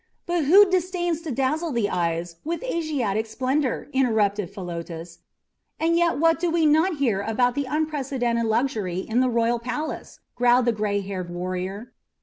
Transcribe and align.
"But 0.25 0.45
who 0.45 0.67
disdains 0.67 1.21
to 1.21 1.31
dazzle 1.31 1.71
the 1.71 1.87
eyes 1.87 2.37
with 2.43 2.63
Asiatic 2.63 3.27
splendour," 3.27 3.87
interrupted 3.93 4.49
Philotas. 4.49 5.19
"And 5.79 5.95
yet 5.95 6.17
what 6.17 6.39
do 6.39 6.49
we 6.49 6.65
not 6.65 6.95
hear 6.97 7.21
about 7.21 7.53
the 7.53 7.65
unprecedented 7.65 8.47
luxury 8.47 8.97
in 9.01 9.19
the 9.19 9.29
royal 9.29 9.59
palace!" 9.59 10.19
growled 10.33 10.65
the 10.65 10.71
gray 10.71 11.01
haired 11.01 11.29
warrior. 11.29 11.91